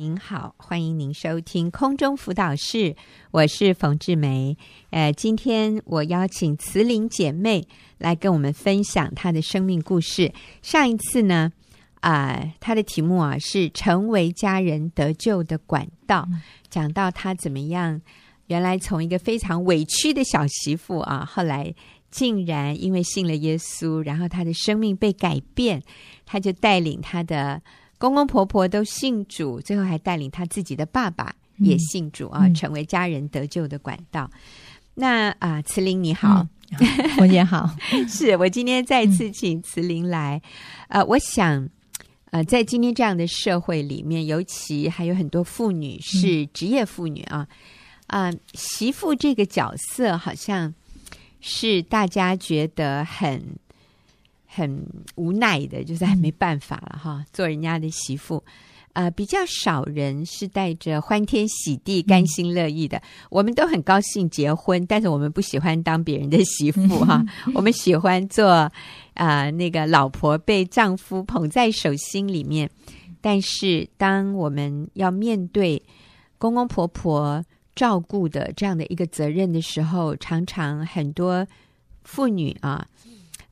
[0.00, 2.94] 您好，欢迎您收听空中辅导室，
[3.32, 4.56] 我是冯志梅。
[4.90, 7.66] 呃，今天我邀请慈玲姐妹
[7.98, 10.32] 来跟我们分享她的生命故事。
[10.62, 11.50] 上一次呢，
[11.98, 18.00] 啊、呃，她的题目啊是成为家人得救的管道，嗯、讲到她怎么样，
[18.46, 21.74] 原来从一个非常委屈的小媳妇啊，后来
[22.08, 25.82] 竟然因为信了耶稣，然后她的生命被改变，
[26.24, 27.60] 她就带领她的。
[27.98, 34.30] 公公婆婆都信主，最后还带领他自己的爸爸也信主、嗯、啊，成为家人得救的管道。
[34.32, 34.38] 嗯、
[34.94, 36.46] 那啊，慈玲你好，
[37.18, 37.68] 我也好，
[38.08, 40.40] 是我今天再次请慈玲来。
[40.88, 41.68] 呃，我想，
[42.30, 47.48] 呃，在今天这样的社会里面，尤其还有很多妇女是职业妇女啊，
[48.06, 50.72] 啊、嗯呃，媳妇这个角色好像
[51.40, 53.58] 是大家觉得很。
[54.58, 57.24] 很无奈的，就是还没办法了哈。
[57.32, 58.42] 做人家的媳妇，
[58.94, 62.98] 呃，比较少人是带着欢天喜地、甘心乐意的。
[62.98, 67.24] 嗯、我们都很高兴结婚，但是我们不喜欢当别人的媳妇哈。
[67.54, 68.70] 我们喜欢做啊、
[69.14, 72.68] 呃，那个老婆被丈夫捧在手心里面。
[73.20, 75.82] 但是当我们要面对
[76.38, 77.44] 公公婆婆
[77.74, 81.46] 照顾的这样的一个责任的时候，常常很多
[82.02, 82.86] 妇女啊。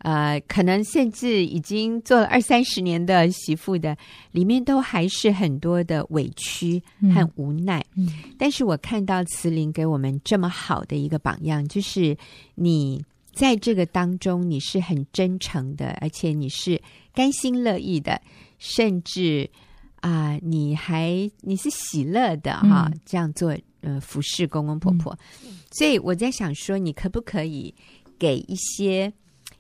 [0.07, 3.97] 呃，可能甚至已经做了二三十年的媳妇的，
[4.31, 6.81] 里面都还是很多的委屈
[7.13, 7.85] 和无奈。
[7.97, 12.17] 嗯嗯、但是我看到慈玲给我们这么好的一个榜样，就是
[12.55, 16.81] 你在这个当中你是很真诚的，而且你是
[17.13, 18.23] 甘心乐意的，
[18.61, 19.51] 甚至
[20.03, 25.19] 啊、呃，你还你是喜乐的哈，嗯、这样做呃服侍公公婆婆。
[25.45, 27.75] 嗯、所以我在想说，你可不可以
[28.21, 29.13] 给一些。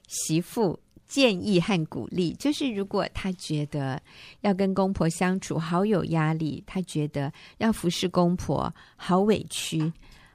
[0.07, 4.01] 媳妇建议和鼓励，就是如果她觉得
[4.41, 9.81] 要跟公婆相处好有压力，她觉得要服侍公婆好委屈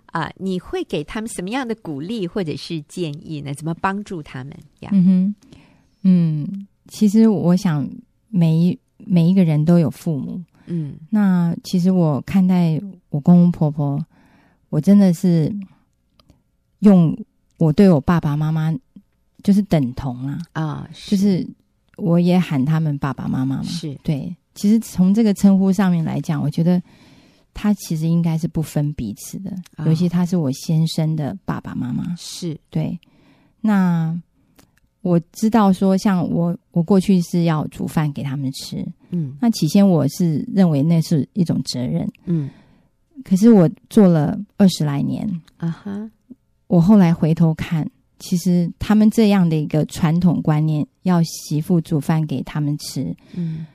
[0.08, 3.54] 啊、呃，你会给他们什么样的鼓励或者是建议呢？
[3.54, 4.90] 怎么帮助他们呀？
[4.94, 5.36] 嗯哼，
[6.04, 7.90] 嗯，其实我想
[8.30, 12.80] 每一每一个人都有父母，嗯，那其实我看待
[13.10, 14.06] 我公公婆婆，
[14.70, 15.54] 我真的是
[16.80, 17.18] 用
[17.58, 18.74] 我对我爸爸妈妈。
[19.44, 21.16] 就是等同啊啊，是。
[21.16, 21.48] 就是
[21.98, 23.96] 我也喊他们爸爸妈妈嘛，是。
[24.04, 24.36] 对。
[24.54, 26.82] 其实从这个称呼上面来讲，我觉得
[27.54, 32.60] 他其实应该是不分彼此的，哦、尤其他是我先生的爸爸妈妈，是。
[32.70, 33.00] 对。
[33.62, 34.14] 那
[35.02, 42.50] 我知道说，像我，我过去是要煮饭给他们吃，嗯，那起先我是认为那是一种责任，嗯，
[43.24, 46.12] 可是我做了二十来年啊哈，
[46.68, 47.90] 我后来回头看。
[48.24, 53.66] 其实他们这样的一个传统观念，要媳妇煮饭给他们吃，嗯，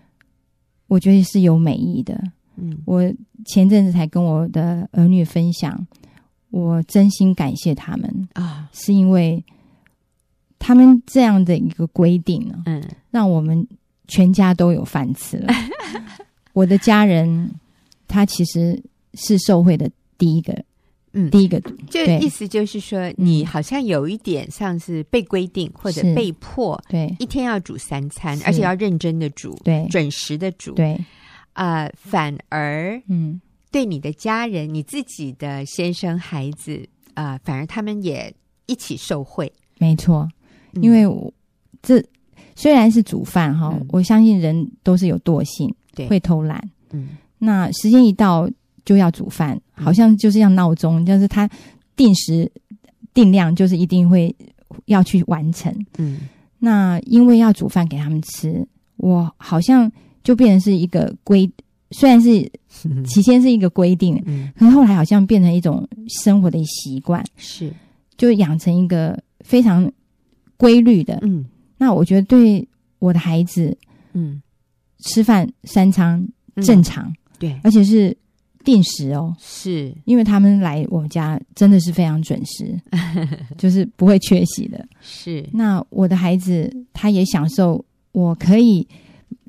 [0.86, 2.18] 我觉得是有美意的。
[2.54, 3.02] 嗯，我
[3.44, 5.86] 前阵子才跟我的儿女分享，
[6.50, 9.44] 我真心感谢他们啊，是因为
[10.58, 13.66] 他们这样的一个规定呢，嗯，让我们
[14.06, 15.52] 全家都有饭吃了。
[16.54, 17.50] 我的家人
[18.06, 18.80] 他其实
[19.14, 20.64] 是受惠的第一个。
[21.18, 30.94] 嗯，第一个，就意思就是说，你好像有一点像是被规定或者被迫，对，一天要煮三餐，而且要认真的煮，对，准时的煮，对，
[31.54, 33.40] 啊，反而，嗯，
[33.70, 38.30] 对你的家人、你自己的先生、孩子，啊，反而他们也
[38.66, 39.50] 一起受惠。
[39.78, 40.28] 没错，
[40.82, 41.32] 因为我
[41.80, 42.04] 这
[42.54, 48.46] 虽然是煮饭哈，我相信人都是有惰性，对，会偷懒，嗯，那时间一到。
[48.84, 51.48] 就要煮饭，好像就是像闹钟，就是他
[51.94, 52.50] 定时
[53.12, 54.34] 定量，就是一定会
[54.86, 55.72] 要去完成。
[55.98, 56.20] 嗯，
[56.58, 58.66] 那因为要煮饭给他们吃，
[58.96, 59.90] 我好像
[60.24, 61.48] 就变成是一个规，
[61.90, 62.50] 虽然是
[63.06, 67.72] 起先是一个规定，嗯，可是后来好像变成一种生活的习惯，是
[68.16, 69.90] 就养成一个非常
[70.56, 71.18] 规律的。
[71.22, 71.44] 嗯，
[71.76, 72.66] 那我觉得对
[72.98, 73.76] 我的孩子，
[74.14, 74.40] 嗯，
[75.00, 76.26] 吃饭三餐
[76.62, 78.16] 正常，对，而且是。
[78.66, 82.74] 定时哦，是因为他们来我们家真的是非常准时，
[83.56, 84.84] 就是不会缺席的。
[85.00, 88.84] 是，那我的孩子他也享受，我可以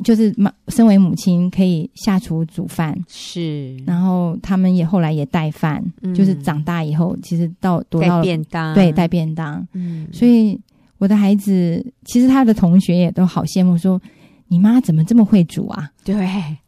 [0.04, 3.76] 就是妈，身为母亲可以下厨煮饭，是。
[3.88, 9.68] 然后他们也后来也带饭，嗯、就是长大以后，其实到读到带便当，对，带便当。
[9.74, 10.60] 嗯，所以
[11.00, 14.00] 我的孩子其实他的同学也都好羡慕说。
[14.50, 15.92] 你妈怎么这么会煮啊？
[16.04, 16.16] 对，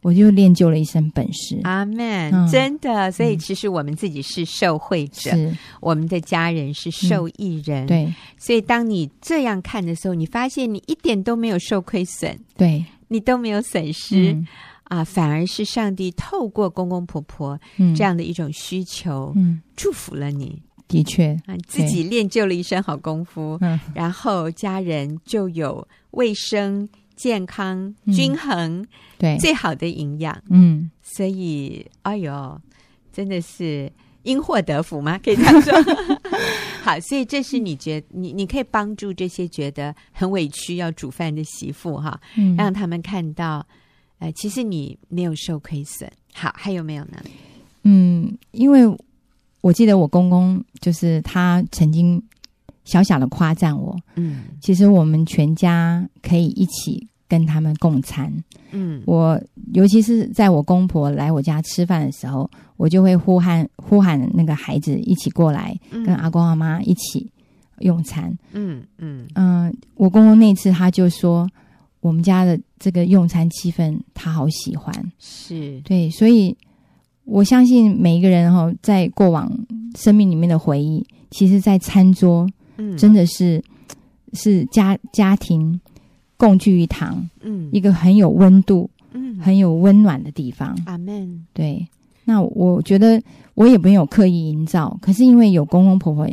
[0.02, 1.58] 我就练就了一身本事。
[1.64, 3.10] 阿门，嗯、真的。
[3.10, 7.84] 所以其实我们自己是受惠者，是我们的家人是受益人。
[7.84, 14.36] 嗯、对，所以当你这样看的时候，你发现你一点都没有受亏损，对，你都没有损失
[14.84, 17.58] 啊，反而是上帝透过公公婆婆
[17.96, 20.60] 这样的一种需求，嗯，祝福了你。
[20.86, 26.88] 的确啊，自己练就了一身好功夫，嗯，然后家人就有卫生、
[27.20, 28.84] 健康、均衡，
[29.18, 32.60] 对，最好的营养，嗯，所以，哎呦，
[33.12, 35.18] 真的是因祸得福吗？
[35.22, 35.72] 可以这样说。
[36.82, 43.66] 好，所以这是你觉得你你可以帮助这些觉得很委屈要煮饭的媳妇哈，嗯，让他们看到，
[44.18, 46.10] 呃，其实你没有受亏损。
[46.32, 47.22] 好，还有没有呢？
[47.82, 48.80] 嗯，因为。
[49.62, 52.18] 我记得我公公就是他曾经
[52.86, 58.30] 小小的夸赞我，嗯，其实我们全家可以一起跟他们共餐，
[58.72, 59.40] 嗯，我
[59.72, 67.30] 尤其是在我公婆来我家吃饭的时候，我就会呼喊呼喊那个孩子一起过来，跟阿公阿妈一起
[67.78, 69.26] 用餐，嗯嗯。
[69.34, 71.48] 嗯、呃，我公公那次他就说，
[72.00, 75.80] 我们家的这个用餐气氛他好喜欢，是。
[75.84, 76.54] 对，所以。
[77.26, 79.48] 我相信每一个人哈，在过往
[79.94, 82.44] 生命里面的回忆，其实，在餐桌，
[82.76, 83.62] 嗯，真的是、嗯、
[84.32, 85.80] 是家家庭
[86.40, 90.76] 共聚一堂，嗯，一个很有温度，嗯，很有温暖的地方。
[90.86, 91.46] 阿门。
[91.52, 91.86] 对，
[92.24, 93.22] 那我觉得
[93.54, 96.28] 我也没有刻意营造，可是因为有公公婆婆，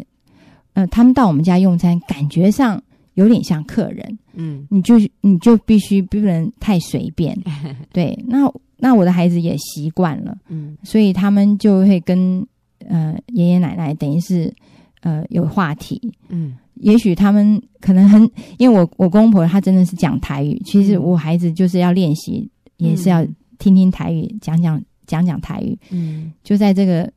[0.74, 2.82] 呃，他们到我们家用餐，感觉上
[3.16, 7.38] 有点像客人，嗯，你就你就必须不能太随便，
[7.92, 8.52] 对，那。
[8.80, 12.46] 那我的孩子也习惯了，嗯，所以他们就会跟
[12.88, 14.54] 呃爷爷奶奶等于是
[15.02, 16.00] 呃有话题，
[16.30, 23.26] 嗯，也许他们可能很，因为我我公婆他真的是讲台语，其实我孩子就是要练习，嗯、也是要
[23.58, 27.12] 听听台语，讲讲讲讲台语，嗯，就在这个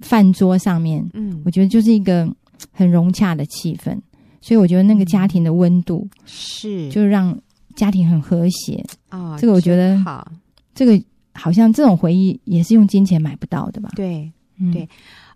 [0.00, 2.28] 饭桌上面，嗯，我觉得就是一个
[2.70, 3.98] 很融洽的气氛，
[4.40, 7.38] 所以我觉得那个家庭的温度是，就让
[7.76, 10.30] 家庭很和谐啊，哦、这个我觉得好。
[10.74, 10.98] 这个
[11.34, 13.90] 好像这种回忆也是用金钱买不到的吧？
[13.94, 14.32] 对，
[14.72, 14.88] 对，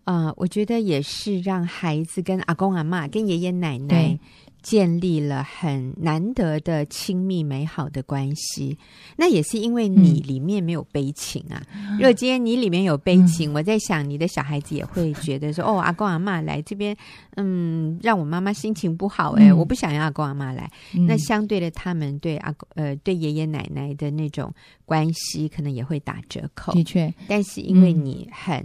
[0.07, 4.17] 啊、我觉得也是让孩子跟阿公阿妈、跟爷爷奶奶
[4.63, 8.79] 建立了很难得的亲密美好的关系。
[9.17, 11.61] 那也是因为你里面没有悲情啊。
[11.75, 16.97] 嗯、如果今天你里面有悲情，嗯、我在想你的小孩子也会觉得说：“哦，阿公阿妈来这边，
[17.37, 20.71] 嗯，让我妈妈心情不好。”哎，我不想要阿公阿妈来。
[20.95, 24.53] 嗯、那相对的，他们对阿公呃对爷爷奶奶的那种
[24.85, 26.73] 关系，可能也会打折扣。
[26.73, 28.65] 的确，但是因为你很。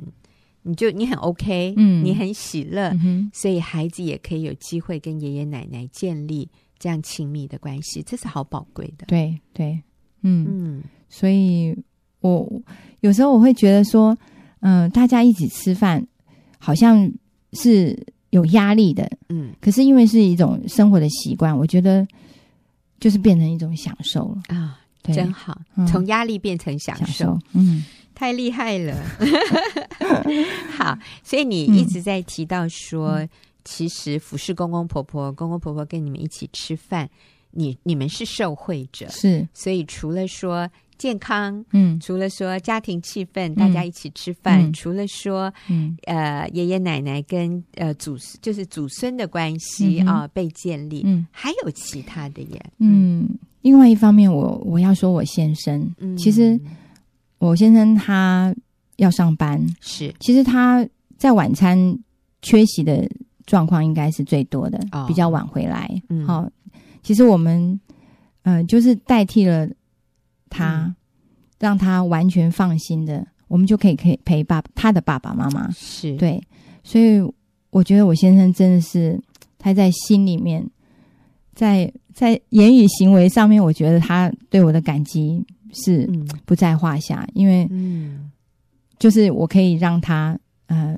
[0.64, 6.48] 嗯你就你很 OK，嗯，你很喜乐，嗯、所以孩子也可以有机会跟爷爷奶奶建立
[6.78, 9.06] 这样亲密的关系，这是好宝贵的。
[9.08, 9.82] 对对，
[10.22, 10.46] 嗯。
[10.48, 11.76] 嗯，所以
[12.20, 12.48] 我
[13.00, 14.16] 有时候我会觉得说，
[14.60, 16.06] 嗯、呃，大家一起吃饭
[16.60, 17.12] 好像
[17.54, 17.98] 是
[18.30, 22.08] 有压力的，嗯，可是因为是一种生活的习惯，我觉得
[23.00, 24.56] 就是变成一种享受了。
[24.56, 25.16] 啊，对。
[25.16, 27.84] 真好，从压力变成享受，享受嗯。
[28.14, 28.96] 太厉害了，
[30.78, 33.30] 好，所以你一直在提到说，嗯、
[33.64, 37.10] 其实服侍公公婆婆，公公婆婆跟你们一起吃饭，
[37.52, 40.70] 你你们是受惠者，是，所以除了说
[41.00, 53.28] 健康，嗯，除了说家庭气氛，嗯、大家一起吃饭，嗯、除了说，嗯，呃，爷爷奶奶跟呃祖就是祖孙的关系啊、嗯呃、被建立，嗯，还有其他的耶，嗯，
[53.62, 56.60] 另外一方面我，我我要说我先生，嗯，其实。
[57.50, 58.54] 我先生他
[58.98, 61.98] 要上班，是其实他在晚餐
[62.42, 63.10] 缺席的
[63.48, 65.90] 状况应该是最多的，哦、比较晚回来。
[66.10, 66.48] 嗯，好，
[67.02, 67.80] 其实我们
[68.44, 69.68] 嗯、呃，就是代替了
[70.50, 70.96] 他，嗯、
[71.60, 75.70] 让他完全放心的，我们就可以可以陪爸他的爸爸妈妈。
[75.72, 76.40] 是对，
[76.84, 77.20] 所以
[77.72, 79.20] 我觉得我先生真的是
[79.58, 80.64] 他在心里面，
[81.56, 85.44] 在在言语行为上面，我觉得他对我的感激。
[85.74, 86.10] 是
[86.46, 87.70] 不在话下，嗯、因为
[89.00, 90.38] 就是我可以让他
[90.68, 90.98] 呃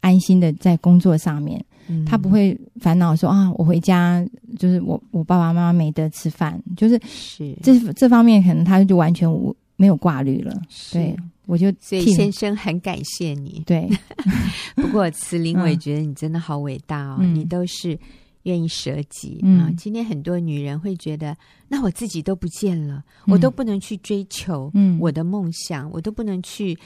[0.00, 4.24] 安心的在工作上面，嗯、他不会烦恼说啊，我回家
[4.58, 7.56] 就是我我爸爸妈妈没得吃饭，就是是。
[7.62, 10.62] 这这方面可能他就完全无没有挂虑了。
[10.92, 13.62] 对，我就所以先生很感谢你。
[13.66, 13.88] 对，
[14.76, 17.98] 不过慈林我也觉得你真的好伟大哦，嗯、你都是。
[18.44, 19.70] 愿意舍己啊！
[19.70, 21.36] 嗯、今天很多女人会觉得，
[21.68, 26.76] 那我自己都不见了，嗯、我都不能去追求我的梦想，嗯、我都不能去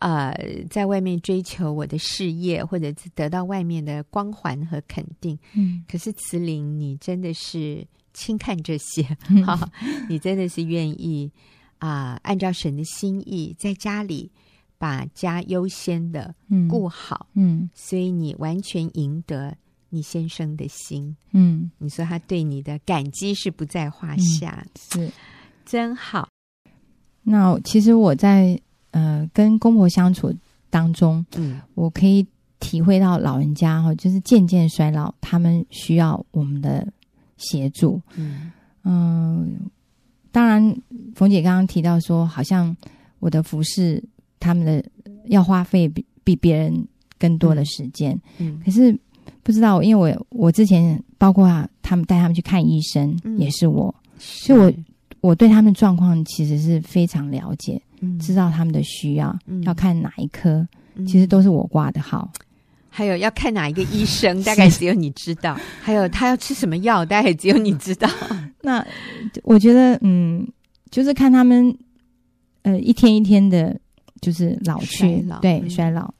[0.00, 0.34] 呃，
[0.70, 5.38] 在外面追求我的事业，或者是得到外面的光环和肯定。
[5.54, 9.46] 嗯，可是慈玲，你真的是轻看这些，嗯、
[10.08, 11.30] 你真的是愿意
[11.78, 14.30] 啊、呃，按照神的心意，在家里
[14.78, 16.34] 把家优先的
[16.70, 17.28] 顾好。
[17.34, 19.54] 嗯，嗯所以你完全赢得。
[19.94, 25.12] 你先生的心，嗯，你说他对你的感激是不在话下，嗯、是，
[25.66, 26.26] 真好。
[27.22, 28.58] 那其实我在
[28.92, 30.34] 呃跟公婆相处
[30.70, 32.26] 当中，嗯，我可以
[32.58, 36.90] 体会到老人家哈，就是渐渐衰老，他们需要我们的
[37.36, 38.00] 协助。
[38.16, 38.50] 嗯。
[38.84, 39.70] 嗯、呃，
[40.32, 40.74] 当然，
[41.14, 42.74] 冯姐刚刚提到说，好像
[43.18, 44.02] 我的服饰
[44.40, 44.82] 他们的
[45.26, 48.18] 要花费比比别人更多的时间。
[48.38, 48.98] 嗯，可是
[49.42, 51.48] 不知道，因为我我之前包括
[51.82, 54.72] 他们带他们去看医生，嗯、也是我，所以我。
[55.22, 62.28] 我对他们状况其实是非常了解，嗯、知道他们的需要，嗯、要看哪一科，嗯、其实都是我挂的号。
[62.90, 65.56] 还有要看哪一个医生， 大概只有你知道。
[65.80, 68.10] 还有他要吃什么药，大概只有你知道。
[68.62, 68.84] 那
[69.44, 70.44] 我觉得，嗯，
[70.90, 71.72] 就是看他们，
[72.62, 73.78] 呃，一天一天的，
[74.20, 76.12] 就是老去，衰老对，嗯、衰老。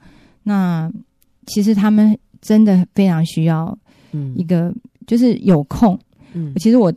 [0.44, 0.88] 那
[1.48, 3.74] 其实他们真的非常需要，
[4.34, 5.98] 一个、嗯、就是有空。
[6.34, 6.92] 嗯，其实我。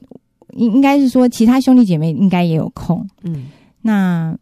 [0.58, 3.06] 应应该是说，其他兄弟姐妹应该也有空。
[3.24, 3.48] 嗯，
[3.82, 4.34] 那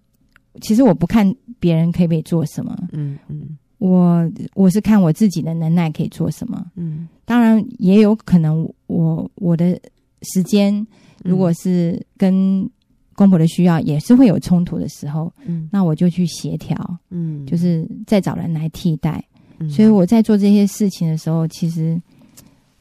[0.61, 2.77] 其实我不看别人可以不可以做什么。
[2.91, 6.63] 嗯嗯，嗯我我是看我自己的能耐可以做什么。
[6.75, 9.79] 嗯，当然也有可能我我的
[10.21, 10.85] 时间
[11.23, 12.69] 如果是跟
[13.15, 15.33] 公婆的需要也是会有冲突的时候。
[15.45, 16.77] 嗯，那我就去协调。
[17.09, 19.23] 嗯，就是再找人来替代。
[19.59, 22.01] 嗯，所以我在做这些事情的时候，其实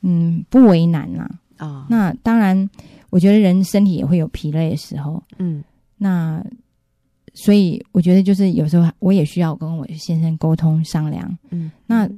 [0.03, 1.29] 嗯不为难呐。
[1.57, 2.69] 啊，哦，那当然。
[3.13, 5.63] 我觉得人身体也会有疲累的时候，嗯，
[5.99, 6.43] 那
[7.35, 12.09] 所以我觉得就是有时候我也需要跟我先生沟通商量，嗯，那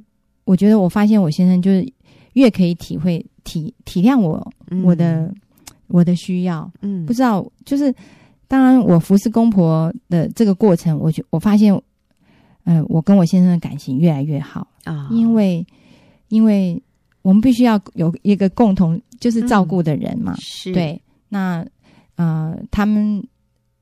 [0.45, 1.85] 我觉得我发现我先生就是
[2.31, 5.29] 越可以体会体体谅我、嗯、我的
[5.87, 7.93] 我的需要，嗯，不知道就是
[8.47, 11.81] 当然我服侍公婆的这个过程，我觉我发现，嗯、
[12.65, 15.65] 呃，我跟我先生的感情越来越好啊，因为
[16.27, 16.79] 因为。
[17.25, 20.33] 我们必须要有一个共同，就是照顾的人嘛。
[20.33, 21.65] 嗯、是对，那
[22.17, 23.27] 呃，他们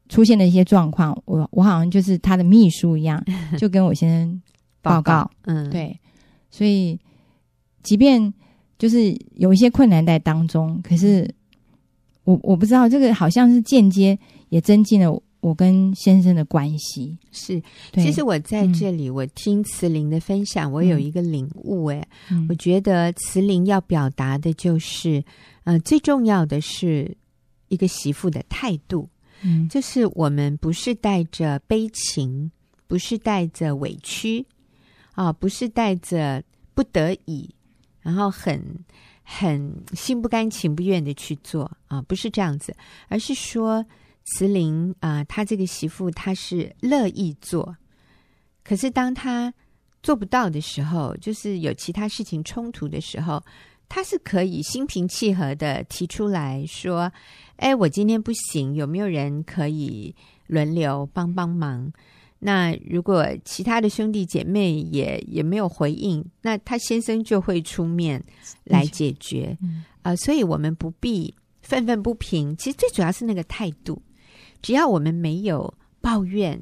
[0.08, 3.22] 出现的一些状况，我我好像就是他的秘书一样，
[3.60, 4.42] 就跟我先生。
[4.82, 6.00] 报告嗯，对，
[6.50, 6.98] 所以
[7.82, 8.34] 即便
[8.78, 11.30] 就是有一些困难在当中，可是
[12.24, 15.22] 我我不知道这个好像是间接也增进了。
[15.44, 17.18] 我跟先生的关系。
[17.34, 17.62] 是，
[17.96, 25.20] 其实我在这里，嗯、我听慈玲的分享，我有一个领悟，哎、嗯，我觉得慈玲要表达的就是，
[25.66, 27.18] 嗯、呃，最重要的是
[27.68, 29.10] 一个媳妇的态度，
[29.42, 32.50] 嗯，就是我们不是带着悲情，
[32.88, 34.46] 不是带着委屈，
[35.12, 36.42] 啊，不是带着
[36.74, 37.54] 不得已，
[38.00, 38.64] 然后很
[39.24, 42.74] 很心不甘情不愿的去做，啊，不是这样子，
[43.10, 43.86] 而是说。
[44.25, 47.75] 慈林啊，他这个媳妇，她是乐意做，
[48.63, 49.53] 可是当她
[50.01, 53.44] 做不到的时候，就是有其他事情冲突的时候，
[53.89, 57.12] 她是可以心平气和的提出来说
[57.58, 60.15] ：“哎，我今天不行，有没有人可以
[60.48, 61.92] 轮流帮帮忙？”
[62.39, 68.22] 那如果其他的兄弟姐妹也也没有回应，那他先生就会出面
[68.63, 69.58] 来解决。
[69.62, 74.01] 啊、嗯呃，所以我们不必愤愤不平，其实最主要是那个态度。
[74.63, 76.60] 只要我们没有抱怨，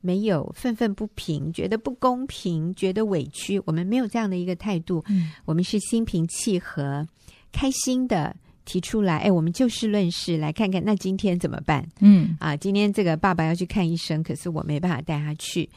[0.00, 7.06] 没有愤愤不平，觉得不公平，觉得委屈，我们没有这样的一个态度，嗯，我们是心平气和、
[7.52, 9.18] 开心的提出来。
[9.18, 11.86] 哎，我们就事论事，来看看那今天怎么办？
[12.00, 15.68] 嗯，啊，今天这个爸爸要去看医生，可是我没办法带他去，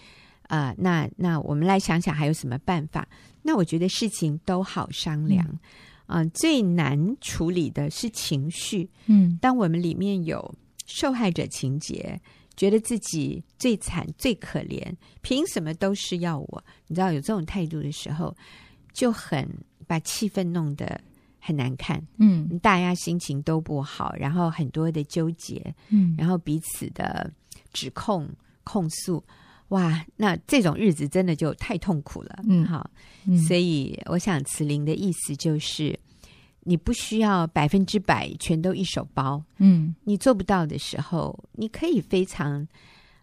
[0.44, 3.08] 啊，那那我们来想想还有什么办法？
[3.42, 5.44] 那我觉得事情都好商量，
[6.08, 10.54] 嗯，啊，最难处理的是情绪，嗯，当我们里面有。
[10.86, 12.20] 受害者情节，
[12.56, 14.84] 觉得自己最惨最可怜，
[15.22, 16.64] 凭什么都是要我？
[16.88, 18.36] 你知道有这种态度的时候，
[18.92, 19.48] 就很
[19.88, 21.00] 把气氛弄得
[21.40, 22.06] 很难看。
[22.18, 27.32] 嗯，大家心情都不好，然后很多的纠结，嗯，然后彼此的
[27.72, 28.30] 指控
[28.64, 29.24] 控诉，
[29.70, 32.44] 哇，那这种日子真的就太痛苦了。
[32.48, 32.90] 嗯，好，
[33.26, 35.98] 嗯，所以我想慈玲的意思就是。
[36.66, 42.66] 你不需要百分之百全都一手包，嗯，你做不到的时候，你可以非常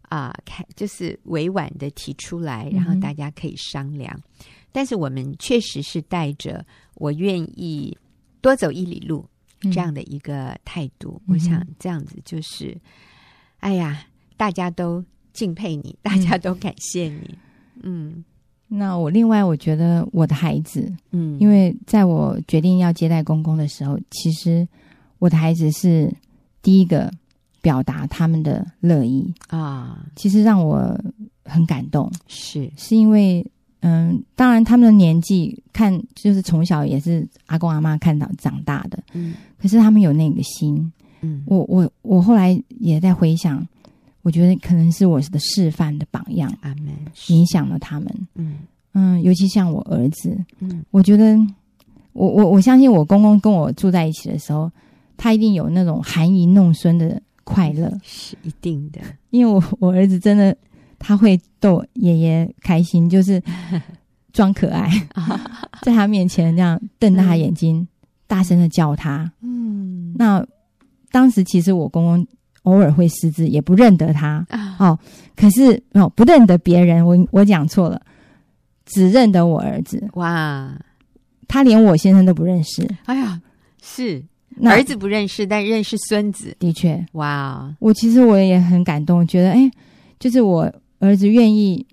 [0.03, 4.15] 啊，开、呃、就是委婉的提出来，然后大家可以商量。
[4.15, 6.65] 嗯、但是我们确实是带着
[6.97, 7.97] 我愿意
[8.41, 9.27] 多走一里路
[9.63, 11.21] 这样的一个态度。
[11.27, 12.77] 嗯、我想这样子就是，
[13.61, 14.07] 哎呀，
[14.37, 17.39] 大家都敬佩你，大家都感谢你，
[17.83, 18.13] 嗯。
[18.13, 18.25] 嗯
[18.73, 24.67] 那我另外我觉得我的孩子，嗯，因为在我决定要接待公公的时候，其实
[25.19, 26.09] 我的孩子是
[26.63, 27.13] 第一个
[27.61, 29.35] 表达他们的乐意。
[29.49, 30.97] 啊，其实让我
[31.45, 32.09] 很感动。
[32.29, 32.71] 是。
[32.77, 33.45] 是因为，
[33.81, 43.67] 嗯，当然他们的年纪看就是从小也是阿公阿妈看到长大的，嗯，可是他们有那个心，嗯，我我我后来也在回想，
[44.23, 46.89] 我觉得可能是我的示范的榜样，阿门，
[47.29, 48.29] 影响了他们。
[48.35, 48.59] 嗯
[48.93, 51.37] 嗯，尤其像我儿子，嗯，我觉得
[52.13, 54.71] 我我我相信我公公跟我住在一起的时候，
[55.17, 59.01] 他一定有那种含饴弄孙的快乐，是一定的。
[59.31, 60.57] 因为我我儿子真的
[60.99, 63.41] 他会逗爷爷开心，就是
[64.35, 64.91] 装可爱，
[65.83, 67.89] 在他面前这样瞪大眼睛，嗯、
[68.27, 69.33] 大声的叫他。
[69.41, 70.45] 嗯，那
[71.13, 72.27] 当时其实我公公。
[72.63, 74.99] 偶尔会失智，也不认得他、啊、哦。
[75.35, 78.01] 可是哦，不认得别人，我我讲错了，
[78.85, 80.07] 只认得我儿子。
[80.15, 80.71] 哇，
[81.49, 82.87] 他连我先生都不认识。
[83.07, 83.41] 哎呀，
[83.83, 84.23] 是
[84.63, 86.55] 儿子不认识，但认识孙子。
[86.59, 89.71] 的确，哇，我其实我也很感动，觉得哎，
[90.19, 91.87] 就是我儿子愿意，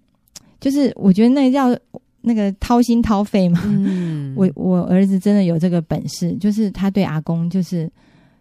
[0.60, 1.80] 就是我觉得那个叫
[2.22, 3.62] 那个掏心掏肺嘛。
[3.64, 7.90] 嗯，我我儿子真的有这个本事，就是他对阿公就是。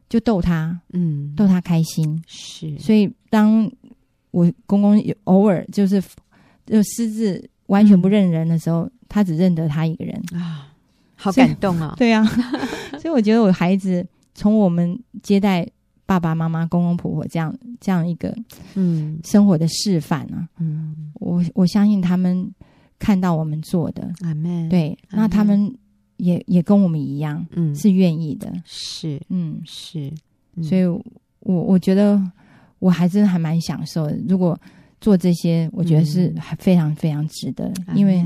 [0.08, 2.78] 就逗他，嗯，逗他开心是。
[2.78, 3.70] 所以当
[4.30, 6.02] 我公公偶尔就是
[6.64, 10.72] 就私自完全不认人的时候，嗯、他只认得他一个人啊，
[11.16, 11.94] 好感动啊！
[11.98, 12.24] 对啊，
[13.00, 15.66] 所以我觉得我孩子从我们接待
[16.04, 18.32] 爸爸妈妈、公公婆婆这样这样一个
[18.74, 22.48] 嗯生活的示范啊，嗯，我我相信他们
[22.98, 24.08] 看到我们做的。
[24.70, 25.74] 对，那他们。
[26.16, 30.12] 也也跟我们一样，嗯，是愿意的，是，嗯，是，
[30.62, 31.02] 所以我
[31.40, 32.20] 我觉得
[32.78, 34.18] 我还真的还蛮享受的。
[34.28, 34.58] 如果
[35.00, 38.24] 做这些，我觉得是还非常非常值得，嗯、因为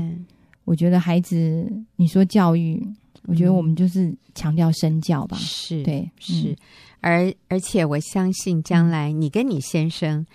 [0.65, 2.95] 我觉得孩子，你说教育，嗯、
[3.27, 6.55] 我觉得我们就是强调身教吧，是对，是，嗯、
[7.01, 10.25] 而而且我相信将来你跟你先生。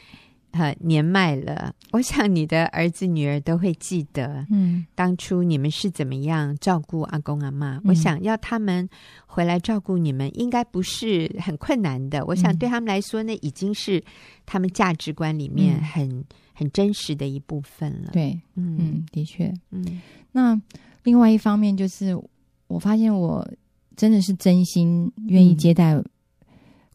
[0.59, 7.77] 呃，年迈了，我想你的儿子女儿都会记得，嗯，当初你们是怎么样照顾阿公阿妈。
[7.77, 8.89] 嗯、我想要他们
[9.27, 12.21] 回来照顾你们，应该不是很困难的。
[12.21, 14.03] 嗯、我想对他们来说，那已经是
[14.47, 18.11] 他们价值观里面很、嗯、很真实的一部分了。
[18.13, 20.01] 对，嗯，嗯的确，嗯。
[20.33, 20.61] 那
[21.03, 22.19] 另外一方面就是，
[22.67, 23.47] 我发现我
[23.95, 25.95] 真的是真心愿意接待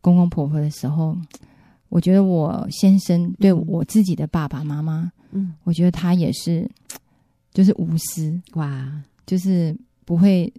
[0.01, 1.15] 公公婆婆的时候。
[1.91, 6.65] 嗯我觉得我先生对我自己的爸爸妈妈，嗯，我觉得他也是，
[7.53, 8.41] 就是无私。
[8.53, 8.89] 哇，
[9.25, 9.75] 就是
[10.05, 10.51] 不会，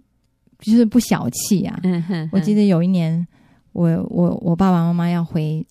[0.59, 1.79] 就是不小气啊。
[1.81, 3.27] 嗯哼，哼，我记得有一年，
[3.71, 5.65] 我我我爸爸妈妈要回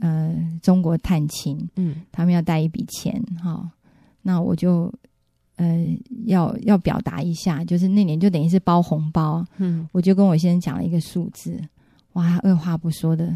[0.00, 3.70] 呃中国探亲，嗯，他们要带一笔钱哈、哦，
[4.22, 4.92] 那我就
[5.54, 5.86] 呃
[6.24, 11.62] 要要表达一下，就是那年就等于是包红包，嗯，我就跟我先生讲了一个数字，
[12.14, 13.32] 哇，二话不说的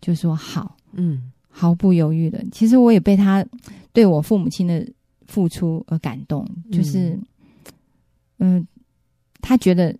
[0.00, 0.76] 就说好。
[0.92, 2.44] 嗯，毫不犹豫的。
[2.50, 3.44] 其实我也被他
[3.92, 4.86] 对我父母亲的
[5.26, 7.18] 付出而感动，就是，
[8.38, 8.66] 嗯、呃，
[9.40, 9.94] 他觉得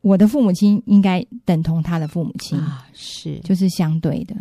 [0.00, 4.36] 我的父母亲应该等同他的父母亲啊，是，就是相对的。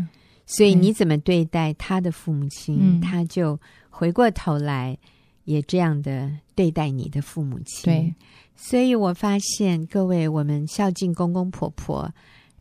[0.46, 3.60] 所以你怎么对待他的父母亲，嗯、他就
[3.90, 4.98] 回过头来
[5.46, 7.84] 也这样的对待你的父母亲。
[7.84, 8.14] 对，
[8.56, 12.14] 所以我发现各位，我们孝敬公公婆婆。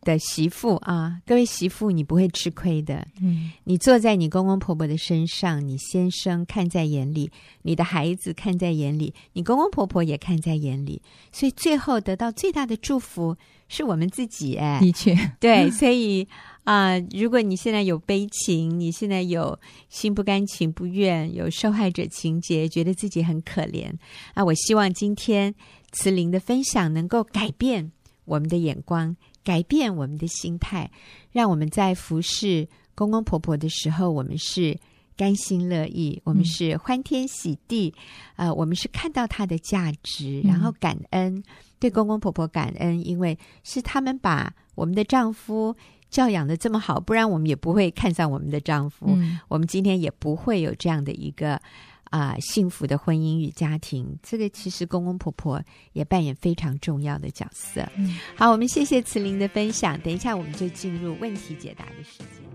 [0.05, 3.05] 的媳妇啊，各位媳妇，你不会吃亏的。
[3.19, 7.29] 嗯，你坐在你公公婆婆的身上，你先生看在眼里，
[7.63, 11.01] 你的孩子看在眼里，你公公婆婆也看在眼里，
[11.33, 13.35] 所以最后得到最大的祝福
[13.67, 14.55] 是我们自己。
[14.55, 16.25] 哎，的确，对， 所以
[16.63, 23.91] 啊、呃，如果你现在有悲情，你现在有心不甘情不愿，有受害者情节，觉得自己很可怜
[24.35, 25.55] 啊，我希望今天
[25.91, 27.91] 慈玲的分享能够改变
[28.25, 29.15] 我们的眼光。
[29.45, 30.89] 改变我们的心态，
[31.31, 34.75] 让我们在服侍公公婆婆的时候，我们是
[35.15, 37.93] 甘心乐意，我们是欢天喜地，
[38.37, 41.43] 嗯、呃，我们是看到他的价值，然后感恩，嗯、
[41.79, 45.73] 对公公婆婆感恩，因为是他们把我们的丈夫
[46.09, 51.61] 教养的这么好，不然我们也不会看上我们的丈夫，嗯、我们今天也不会有这样的一个。
[52.09, 55.61] 啊、呃，幸福的婚姻与家庭，这个其实公公婆婆
[55.93, 57.87] 也扮演非常重要的角色。
[57.95, 59.99] 嗯、好，我们谢谢慈玲的分享。
[60.01, 62.45] 等一下，我们就进入问题解答的时间。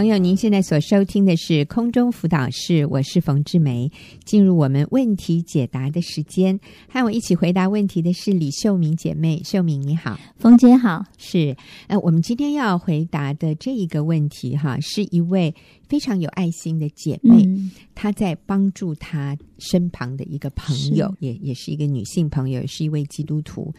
[0.00, 3.92] 朋友，您现在所收听的是空中辅导室，我是冯志梅。
[4.24, 6.58] 进入我们问题解答的时间，
[6.88, 9.42] 和我一起回答问题的是李秀敏姐妹。
[9.44, 11.04] 秀敏你好，冯姐好。
[11.18, 11.54] 是，
[11.88, 15.54] 呃，我们今天要回答的这一个问题，哈，是一位
[15.86, 23.70] 非常有爱心的姐妹，嗯、她在帮助她身旁的一个朋友，也也是一个女性朋友，也是一位基督徒。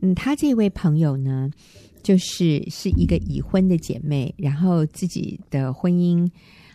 [0.00, 1.48] 嗯，她这位朋友呢，
[2.02, 6.24] 就是是一个已婚的姐妹，然后自己的婚姻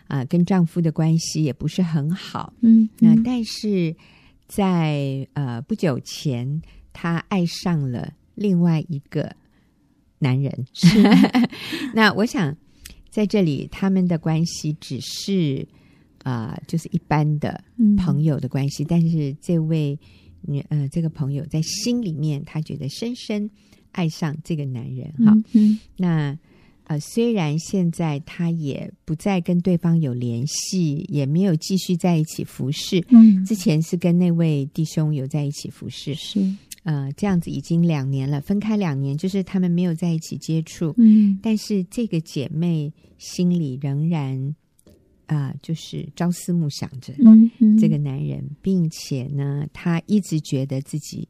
[0.06, 3.16] 啊、呃，跟丈夫的关系也不是很好，嗯，那、嗯。
[3.16, 3.94] 呃、但是
[4.46, 9.34] 在呃不久前，她爱上了另外一个
[10.18, 10.86] 男人，是
[11.94, 12.56] 那我想
[13.10, 15.66] 在这里他们的关系只是
[16.22, 17.62] 啊、呃，就是一般的
[17.96, 19.98] 朋友的关系，嗯、但是这位
[20.42, 23.50] 女呃这个朋友在心里面，她觉得深深。
[23.94, 25.32] 爱上这个男人哈，
[25.96, 26.36] 那
[26.86, 33.02] 呃，虽然现在他也不再跟对方有联系，也没有继续在一起服侍。
[33.08, 36.38] 嗯，之前是跟那位弟兄有在一起服侍，是
[36.82, 40.92] 呃，这样子已经两年了，分开两年，就是他们没有在一起接触。
[40.98, 44.36] 嗯，但是这个姐妹心里仍然
[45.24, 47.14] 啊、呃，就是朝思暮想着
[47.80, 51.26] 这个男人，嗯嗯、并且呢，她一直觉得自己。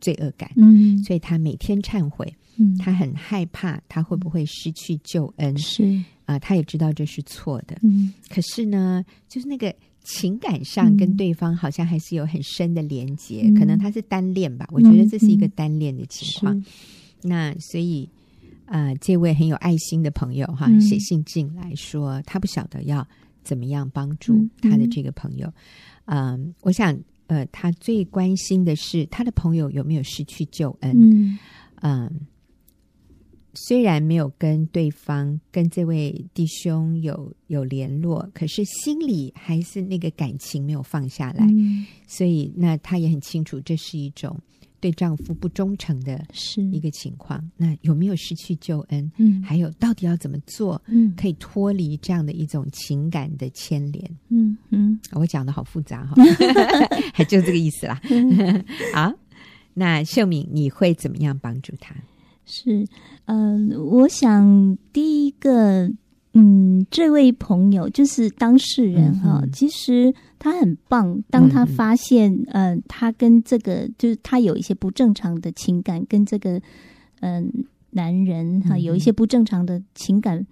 [0.00, 5.84] 罪恶感，嗯，所以他每天忏悔，嗯，他很害怕他会不会失去救恩，是。
[6.24, 16.64] 啊、呃，他也知道这是错的，嗯，可是呢，就是那个情感上跟对方好像还是有很深的连接，嗯、可能他是单恋吧，我觉得这是一个单恋的情况，嗯、
[17.22, 18.06] 那所以
[18.66, 23.08] 啊、呃，这位很有爱心的朋友哈，写信进来说，他不晓得要
[23.42, 25.50] 怎么样帮助他的这个朋友，
[26.04, 26.94] 嗯、呃，我想。
[27.28, 30.92] 呃，他最关心的是他的朋友有没有失去救恩。
[31.00, 31.38] 嗯，
[31.76, 32.10] 呃，
[33.54, 41.46] 虽然没有跟对方、跟这位弟兄有有联络，可是心里还是那个感情没有放下来。
[41.46, 44.38] 嗯，所以，那他也很清楚，这是一种。
[44.80, 49.10] 对丈夫不忠诚的是一个情况，那有没有失去救恩？
[49.16, 50.80] 嗯，还有到底要怎么做？
[50.86, 54.10] 嗯，可以脱离这样的一种情感的牵连？
[54.28, 56.14] 嗯嗯，我讲的好复杂哈，
[57.12, 58.00] 还就这个意思啦。
[58.94, 59.12] 好，
[59.74, 61.94] 那秀敏，你会怎么样帮助他？
[62.46, 62.86] 是，
[63.26, 65.90] 嗯、呃，我想第一个。
[66.34, 71.20] 嗯，这位朋友就是当事人哈，其实他很棒。
[71.30, 76.60] 当他发现，嗯，他跟这个就是他有一些不正常的情感，跟这个
[77.20, 80.46] 嗯、呃、男人哈有一些不正常的情感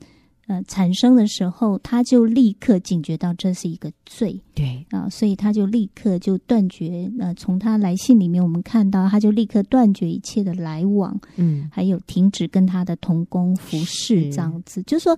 [0.48, 7.08] 呃产生的时候，他就立刻警觉到这是一个罪，对啊，所以他就立刻就断绝。
[7.20, 15.16] 呃，从他来信里面我们看到，他就立刻断绝一切的来往，嗯，还有停止跟他的同工服侍这样子，就是说。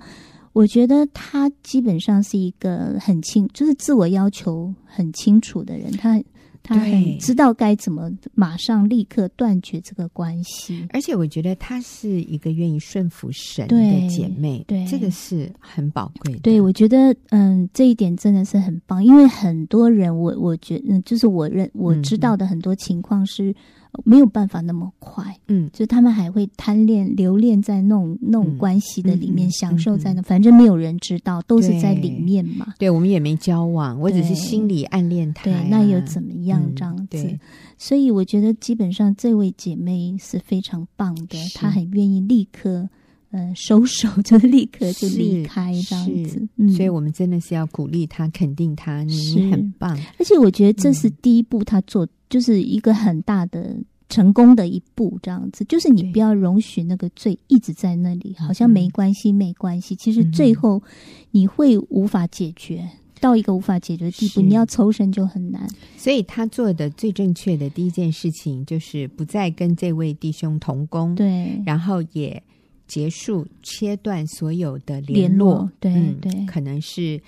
[0.58, 5.92] 我觉得他基本上是一个很清，就是自我要求很清楚的人。
[5.92, 6.20] 他
[6.64, 10.84] 他很知道该怎么马上立刻断绝这个关系。
[10.90, 16.40] 而且我觉得他是一个愿意顺服神的姐妹，对，这个是很宝贵的。
[16.40, 23.54] 对，我觉得嗯，这一点真的是很棒，因为很多人，我我觉嗯就是我认我知道的很多情况是。
[24.04, 32.66] 没有办法那么快，嗯，就他们还会贪恋、留恋在那种那种关系的里面，嗯、享受在那，嗯、反正没有人知道，都是在里面嘛。
[32.78, 35.60] 对，对我们也没交往，我只是心里暗恋他，啊。
[35.60, 36.62] 对，那又怎么样？
[36.74, 37.38] 这样子，嗯、
[37.76, 42.88] 所以我觉得基本上这位姐妹是非常棒的，她很愿意立刻。
[43.30, 49.94] 嗯，收手就立刻就离开这样子，嗯，所以我们真的是要鼓励他，肯定他，你很棒。
[50.18, 53.76] 而且我觉得这是第一步，他做、嗯、就是一个很大的
[54.08, 59.94] 成功的一步，这样子，就是你不要容许那个罪一直在那里，好像没关系，没关系。
[59.96, 60.82] 其实最后
[61.30, 65.68] 你会无法解决，嗯、到一个无法解决的地步，你要抽身就很难。
[65.96, 72.42] 所以他做的最正确的第一件事情，就是不再跟这位弟兄同工，对，然后也。
[72.90, 77.20] 结束，切断所有的联络，联络对、嗯、对，可能是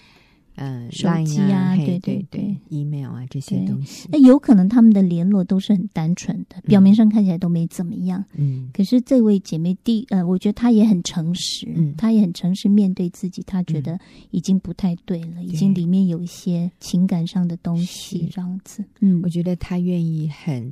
[0.61, 4.09] 呃手机啊，对对对，email 啊这些东西。
[4.13, 8.23] 那有可能他们的联络都是很单纯的，嗯、表面上看起来都没怎么样。
[8.35, 13.99] 嗯，可是这位姐妹第呃，我觉得她也很诚实，嗯，她也很诚实面对自己，她觉得
[14.31, 18.85] 已经不太对了，嗯、已经里面有一些情感上的东西这样子。
[19.01, 20.71] 嗯，我觉得她愿意很。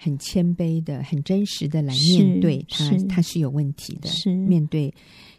[0.00, 4.08] 很谦卑的、很真实的来面对他，他是有问题的。
[4.08, 4.94] 是面对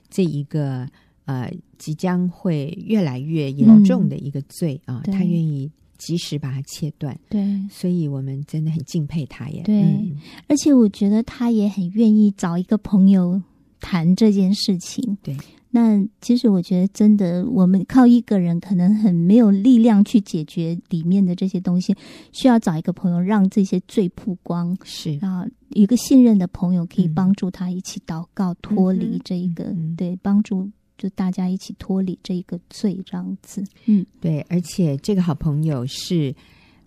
[0.09, 0.85] 这一个
[1.29, 7.15] 呃即将会越来越严重的一个罪、嗯、啊，他愿意及时把它切断。
[7.29, 9.61] 对，所以我们真的很敬佩他耶。
[9.63, 13.39] 对，嗯、而且我觉得他也很愿意找一个朋友
[13.79, 15.17] 谈这件事情。
[15.21, 15.37] 对，
[15.69, 21.95] 那其实我觉得，真的，我们靠一个人可能很没有力量去解决里面的这些东西，
[22.31, 25.19] 需要找一个朋友让这些罪曝光，是。
[25.21, 30.67] 啊，一个信任的朋友可以帮助他一起祷告，脱离这一个，嗯、对，帮助
[30.99, 36.35] 就大家一起脱离这一个罪，这样子，嗯，对，而且这个好朋友是。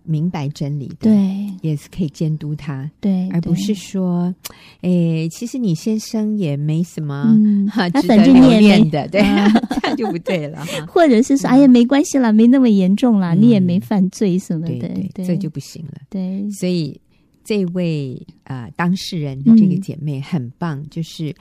[0.05, 4.35] 明白真理的，对，也是可以监督他，对，而不是说，
[4.81, 9.47] 哎，其实你先生也没什么，嗯， 哈，反正你也没的， 对，啊、
[9.81, 10.65] 这就不对了。
[10.89, 15.93] 或者是说，哎呀，没关系啦，没那么严重啦，嗯、你也没犯罪什么的，对，对，对，这就不行了。
[16.09, 16.99] 对，所以
[17.45, 21.33] 这位啊、呃、当事人的这个姐妹很棒，嗯、就是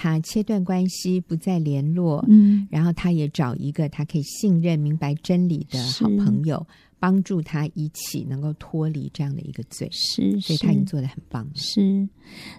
[0.00, 6.64] 她切断关系，不再联络，嗯，然后他也找一个他可以信任、明白真理的好朋友。
[7.00, 11.48] 帮助他一起能够脱离这样的一个罪，是，所以他已经做的很棒。
[11.54, 12.08] 是，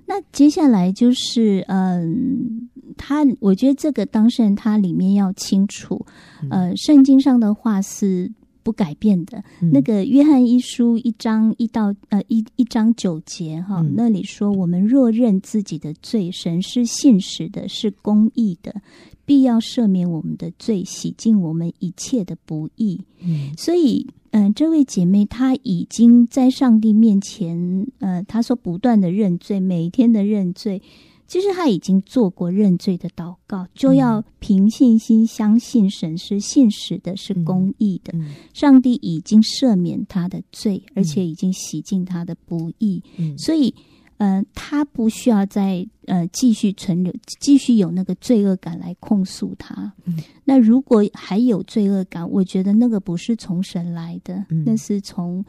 [0.05, 6.05] 那接下来就是，嗯，他，我觉得这个当事人他里面要清楚，
[6.49, 8.31] 呃，圣经上的话是
[8.69, 9.43] 不改变的。
[9.63, 18.79] 嗯、那个约翰一书一章一到呃一一章九节哈，嗯、那里说，我们若认自己的罪，神是信实的，是公义的。
[19.25, 23.01] 必要赦免我们的罪，洗净我们一切的不义。
[23.21, 30.81] 嗯，所以，嗯、呃，这位姐妹她已经在上帝面前，呃，她说不断的认罪，每一天的认罪。
[31.29, 38.13] 其实他已经做过认罪的祷告，就要凭信心相信神是信实的，是公义的。
[38.53, 43.01] 上帝已经赦免他的罪，而且已经洗净他的不义。
[43.17, 43.73] 嗯、所以。
[44.19, 49.93] 呃，他不需要再呃继续存留，继续有那个罪恶感来控诉他。
[50.03, 55.41] 嗯、那如果还有罪恶感，我觉得那个不是从神来的，嗯、那是从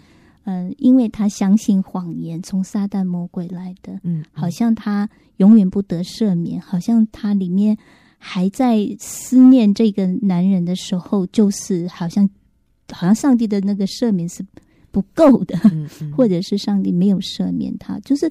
[0.44, 4.00] 呃，因为他相信谎言，从撒旦魔鬼来的。
[4.02, 7.76] 嗯，好像他永远不得赦免，好像他里面
[8.18, 12.28] 还在思念这个男人的时候，就是好像
[12.92, 14.44] 好像上帝的那个赦免是。
[14.92, 15.56] 不够的，
[16.16, 18.28] 或者是上帝没有赦免他，就是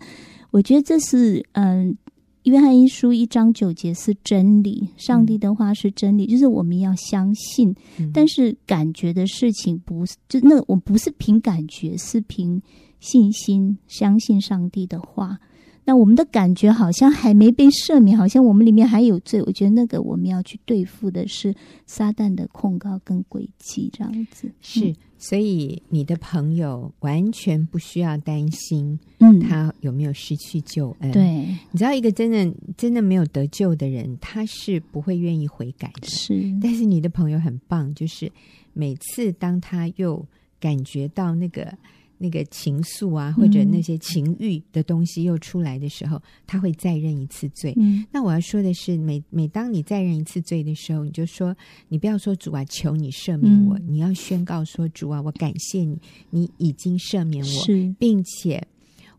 [0.51, 1.97] 我觉得这是嗯，
[2.43, 7.75] 约翰一书一章九节是真理，上帝的话是真理，就是我们要相信，
[8.13, 12.61] 但是感觉的事情不是，就那我不是凭感觉，是凭
[12.99, 15.37] 信心相信上帝的话。
[15.85, 19.41] 那我们的感觉好像还没被赦免，好像我们里面还有罪。
[19.41, 21.53] 我觉得那个我们要去对付的是
[21.87, 24.93] 撒旦的控告跟诡计，这样子是。
[25.17, 31.11] 所以你的朋友完全不需要担心，嗯，他有没有失去救恩？
[31.11, 31.23] 对，
[31.71, 36.07] 你知道，一个真的真的没有得救的人，他是不会愿意悔改的。
[36.07, 38.31] 是，但是你的朋友很棒，就是
[38.73, 40.25] 每次当他又
[40.59, 41.75] 感觉到那个。
[42.21, 47.73] 那个情愫啊，或者那些情欲的东西又出来的时候，嗯、他会再认一次罪。
[47.77, 51.55] 嗯、那我要说的是，每每当你再认一次罪的时候，你就说，
[51.87, 55.97] 你不要说主啊，求你赦免我，嗯、你要宣告说，主啊，我感谢你，
[56.29, 58.67] 你已经赦免我，是并且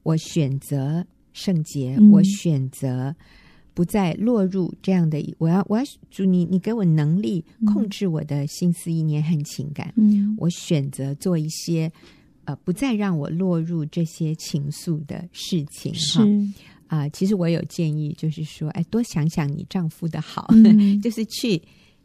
[0.02, 3.16] 我选择圣洁，嗯、我选择
[3.72, 5.18] 不再落入这样的。
[5.38, 9.90] 我要，我要主你，你给我能力控制我的心思意念和情感。
[9.96, 11.90] 嗯，我选择做一些。
[12.50, 16.24] 呃，不再让我落入这些情愫的事情哈。
[16.86, 21.60] 啊、呃，其实我有建议，就是说，哎，多想想你丈夫的好，嗯、 就是去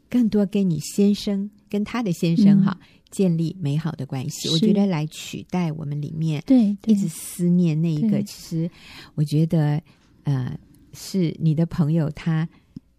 [0.08, 4.48] 更多跟你先生、跟他的先生哈、嗯、建立美好的关系。
[4.50, 8.70] 我觉得来取代我们里面对一直思念那一个，其实
[9.14, 9.82] 我觉得
[10.24, 10.58] 呃，
[10.92, 12.48] 是你的朋友他。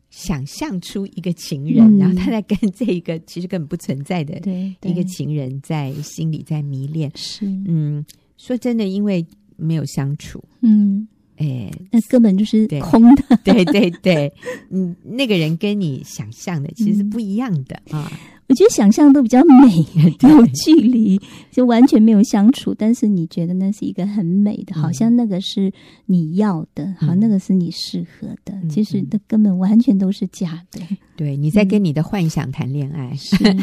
[0.09, 4.39] 想象出一个情人，嗯、然后他在跟这一个其实根本不存在的
[4.83, 7.11] 一个情人在心里在迷恋。
[7.15, 8.05] 是，嗯，
[8.37, 13.37] 说真的，因为没有相处，嗯，哎，那根本就是空的。
[13.43, 14.31] 对对对，
[14.69, 18.11] 嗯，那个人跟你想象的其实是不一样的、嗯、啊。
[18.47, 19.75] 我觉得想象都比较美，
[20.27, 21.19] 有距离
[21.51, 25.71] 就完全没有相处，但是你觉得那是一个很美的，好像那个是
[26.05, 30.79] 你要的，好，那个是你适合的，其实那根本完全都是假的。
[31.17, 33.11] 对，你在跟你的幻想谈恋爱，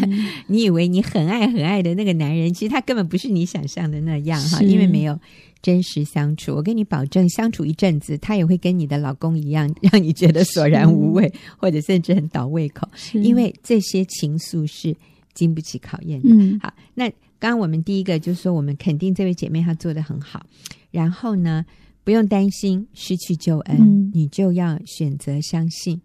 [0.48, 5.18] 你以为你很爱很爱的那个男人，其实他根本不是你想象的那样哈，因为没有
[5.64, 6.54] 真实相处。
[6.54, 14.66] 我跟你保证，相处一阵子，他也会跟你的老公一样， 让你觉得索然无味，或者甚至很倒胃口，因为这些情愫。
[14.66, 14.94] 是
[15.34, 16.28] 经不起考验的。
[16.30, 17.08] 嗯，好，那
[17.40, 20.46] 刚刚我们第一个就是说，我们肯定这位姐妹她做得很好。
[20.92, 21.64] 然后呢，
[22.04, 26.00] 不用担心失去救恩，嗯、你就要选择相信。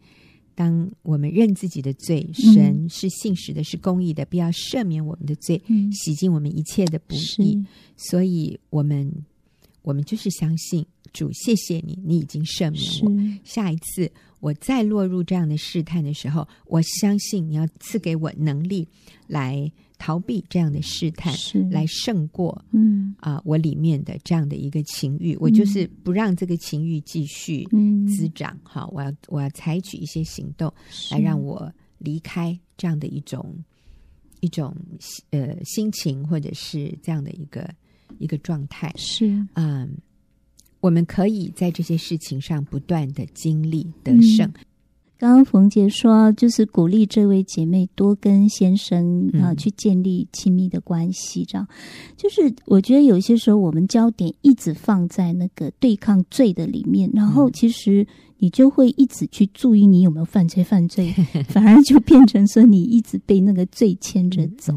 [0.56, 7.64] 当我们认自己的罪，神是信实的，是公义的，必要赦免我们的罪，嗯、洗净我们一切的不义。
[7.96, 9.12] 所以，我们
[9.82, 13.40] 我们就是相信主，谢谢你，你已经赦免我。
[13.44, 18.88] 下一次我再落入这样的试探的时候，我相信你要赐给我能力
[19.28, 21.62] 来逃避这样的试探，是。
[21.70, 23.16] 来胜过嗯。
[23.20, 27.66] 啊、呃，我里面的这样的一个情欲，我就是不让这个情欲继续
[28.08, 28.54] 滋长。
[28.54, 30.72] 嗯、好，我要我要采取一些行动
[31.12, 33.54] 来让我离开这样的一种
[34.40, 34.74] 一种
[35.32, 37.70] 呃心情，或者是这样的一个
[38.20, 38.94] 一个状态。
[38.96, 39.98] 是嗯。
[40.82, 44.48] 我们可以在这些事情上不断的经历得胜。
[44.48, 44.66] 嗯、
[45.20, 51.68] 刚刚冯姐说，就是鼓励这位姐妹多跟先生啊去建立亲密的关系，这样。
[52.16, 61.14] 就是我觉得有些时候我们焦点一直放在那个对抗罪的里面，然后其实你就会一直去注意你有没有犯罪，犯罪
[61.50, 64.74] 反而就变成说你一直被那个罪牵着走。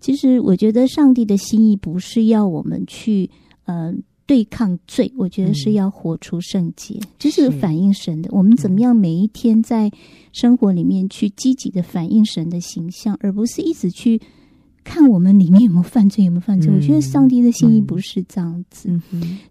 [0.00, 3.30] 其实我觉得上帝的心意不是要我们去
[3.66, 3.94] 呃。
[4.26, 8.30] 对抗罪，我觉得是要活出圣洁，就、嗯、是反映神的。
[8.32, 9.90] 我们怎么样每一天在
[10.32, 14.20] 生活里面去积极的反映神的形象，而不是一直去
[14.82, 16.70] 看我们里面有没有犯罪，有没有犯罪。
[16.72, 18.88] 嗯、我觉得上帝的心意不是这样子。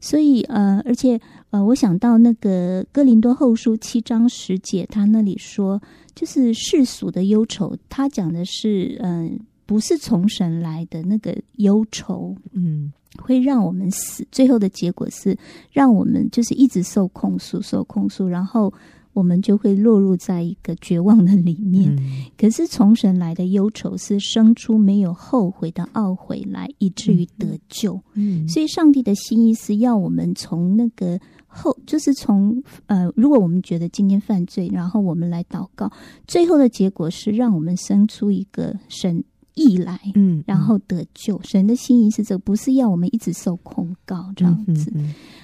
[0.01, 1.19] 所以呃，而且
[1.51, 5.81] 呃，我想到那个哥林多后书七章十节，他那里说，
[6.15, 9.31] 就是世俗的忧愁，他讲的是嗯、呃，
[9.65, 12.91] 不是从神来的那个忧愁，嗯。
[13.21, 15.37] 会让我们死，最后的结果是
[15.71, 18.73] 让我们就是一直受控诉，受控诉，然后
[19.13, 21.95] 我们就会落入在一个绝望的里面。
[21.95, 28.01] 嗯、可是从神来的忧愁是生出没有后悔的懊悔来，以至于得救。
[28.15, 35.91] 嗯，所以上帝的心意是要我们从那个后，就是从呃，如果我们觉得今天犯罪，然后我们来祷告，
[36.27, 39.23] 最后的结果是让我们生出一个神。
[39.55, 41.37] 义来，嗯，然后得救。
[41.37, 44.91] 嗯、神的心意是这个，不是要我们一直受控告这样子。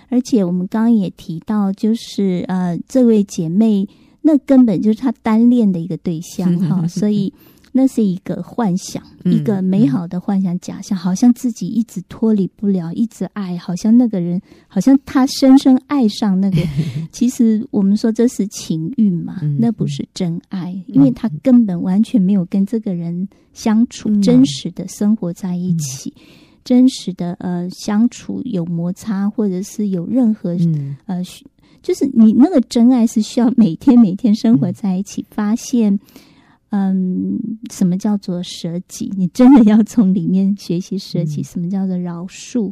[0.10, 3.88] 而且我们刚刚也提到，就是呃，这位姐妹，
[4.22, 7.34] 那根本就是她单恋的一个对象哈， 所以。
[7.72, 16.58] 那是一个幻想，嗯、一个美好的幻想假象，嗯、好像自己一直脱离不了，一直爱，好像那个人，好像他深深爱上那个。
[17.12, 26.24] 其实我们说这是情欲嘛，嗯、那不是真爱，嗯、因为他根本完全没有跟这个人相处，嗯、真实的生活在一起，嗯、
[26.64, 31.24] 真实的呃相处有摩擦，或者是有任何、嗯、呃，
[31.84, 36.00] 就是你那个真爱是需要每天每天生活在一起，嗯、发现。
[36.70, 37.40] 嗯，
[37.72, 39.12] 什么叫做舍己？
[39.18, 41.42] 你真的要从里面学习舍己。
[41.42, 42.72] 什么叫做饶恕？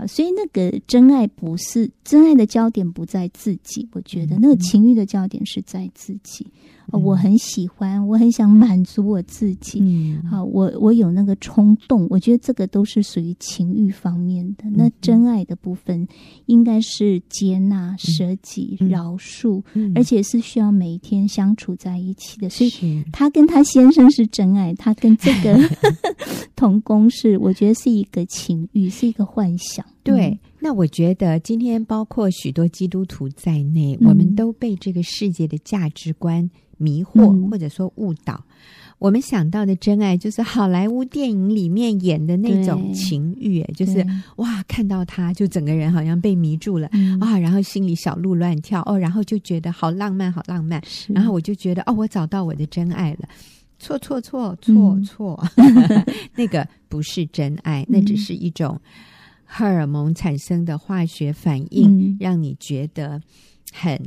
[0.00, 6.46] 啊，所以那个真爱不是真爱的焦点不在自己，我觉得那个情欲的焦点是在自己。
[6.92, 9.78] 我很喜欢，我很想满足我自己。
[9.80, 14.64] 嗯，好，我我有那个冲动，我觉得这个都是属于情欲方面的。
[14.64, 16.08] 嗯、那真爱的部分
[16.46, 22.50] 应该是接纳、舍己、嗯、饶恕，嗯、而且是需要每一天相处在一起的。
[22.50, 25.60] 所以，他跟他先生是真爱，他跟这个
[26.56, 29.86] 同工是，我觉得是一个情欲，是一个幻想。
[30.02, 36.50] 对，那我觉得今天包括许多基督徒在内，嗯、我们都被这个世界的价值观。
[36.82, 43.84] 迷惑或者说误导，嗯、我们想到的真爱就是好莱坞电影里面演的那种情欲，对。
[43.84, 44.02] 就是
[44.36, 53.28] 哇，看到他就整个人好像被迷住了、嗯、啊，然后心里小鹿乱跳哦，然后就觉得好浪漫，好浪漫，然后我就觉得哦，我找到我的真爱了。
[53.78, 58.80] 错错错错错，嗯、 那个不是真爱，那只是一种
[59.52, 63.20] 荷尔蒙产生的化学反应，嗯、让你觉得
[63.72, 64.00] 很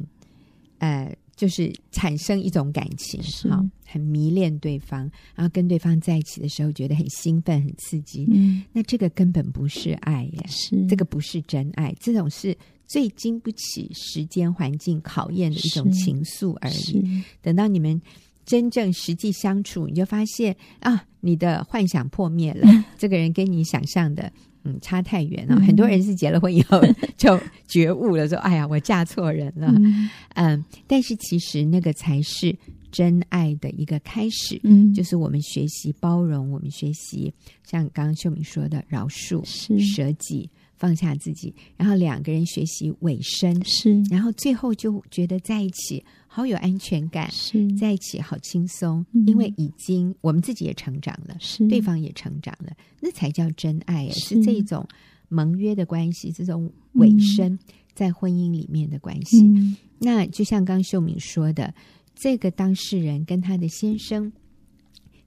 [0.79, 1.13] 呃。
[1.35, 8.23] 就是产生一种感情，是好，很迷恋对方，然后跟对方在一起的时候，觉得很兴奋、很刺激。
[8.31, 17.23] 嗯，那这个根本不是爱耶，是这个不是真爱，这种是最经不起时间环境考验的一种情愫而已。
[17.41, 17.99] 等到你们
[18.45, 24.31] 真正实际相处，你就发现啊，你的幻想破灭了， 这个人跟你想象的。
[24.63, 25.55] 嗯，差太远了。
[25.61, 26.81] 很多人是结了婚以后
[27.17, 32.55] 就觉悟了，说：“哎呀，我嫁错人了。”嗯，嗯，但是其实那个才是
[32.91, 34.59] 真爱的一个开始。
[34.63, 40.49] 嗯，就是我们学习包容，我们学习像刚刚秀敏说的饶恕、是舍己。
[40.75, 46.03] 放下自己，然后两个人学习委身，是，然后最后就觉得在一起
[46.35, 47.71] 好有安全感，是。
[47.77, 51.67] 在一起好轻松，嗯、因为已经我们自己也成长了，是。
[51.67, 54.83] 对方也成长了，那才叫真爱，是，是这种
[55.29, 57.59] 盟约的关系，这种尾声
[57.93, 59.43] 在婚姻里面的关系。
[59.43, 61.71] 嗯、那就像刚秀敏说的，
[62.15, 64.33] 这个当事人跟他的先生。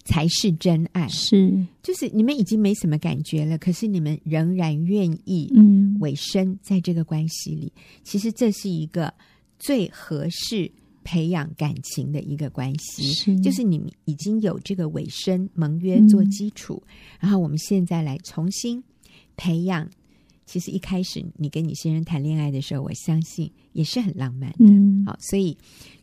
[0.08, 1.66] 才是真爱，是。
[1.82, 5.96] 就是你们已经没什么感觉了，可是你们仍然愿意嗯。
[5.98, 7.72] 委身在这个关系里。
[7.74, 9.12] 嗯、其实这是一个
[9.58, 10.70] 最合适
[11.06, 16.90] 培养感情的一个关系，是就是你们已经有这个尾声盟约做基础，嗯、
[17.20, 18.82] 然后我们现在来重新
[19.36, 19.88] 培养。
[20.46, 24.64] 其实一开始你跟你先生谈恋爱的时候，我相信也是很浪漫的。
[24.64, 25.56] 嗯，好，所以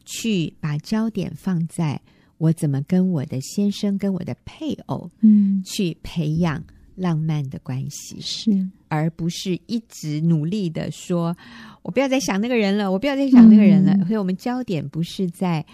[0.05, 2.01] 去把焦点放在
[2.37, 6.63] 我怎么跟我的先生、跟我的配偶，嗯，去培养
[6.95, 11.35] 浪漫的关系，是，而不是一直努力的说，
[11.81, 13.93] 我不要再想那个人了，我不要再想那个人了。
[13.93, 15.65] 嗯，所以我们焦点不是在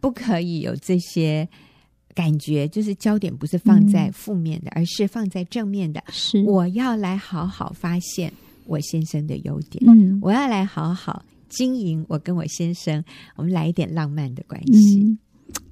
[0.00, 1.48] 不可以有这些。
[2.14, 6.00] 感觉就是焦点不是放在负面的，嗯、而是放在正面的。
[6.12, 8.32] 是，我要来好好发现
[8.66, 9.82] 我先生的优点。
[9.88, 13.02] 嗯，我要来好好经营我跟我先生，
[13.34, 15.00] 我们来一点浪漫的关系。
[15.00, 15.18] 嗯、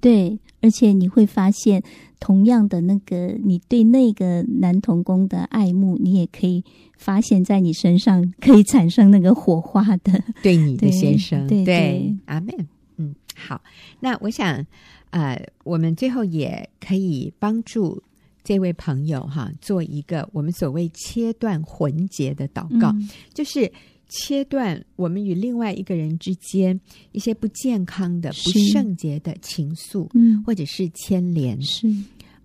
[0.01, 1.83] 对，而且你会发现，
[2.19, 6.65] 同样的那个你对那个男童工的爱慕，你也可以
[6.97, 10.25] 发现在你身上可以产生那个火花的。
[10.43, 12.57] 对你的先生，对，阿妹。
[12.97, 13.61] 嗯，好，
[14.01, 14.65] 那我想。
[15.13, 18.03] 呃，我们最后也可以帮助
[18.43, 23.71] 这位朋友哈，做一个我们所谓切断魂结的祷告，嗯、就是
[24.15, 26.79] 切断我们与另外一个人之间
[27.13, 31.89] 一些不健康的、不圣洁的情愫，嗯，或者是牵连，是。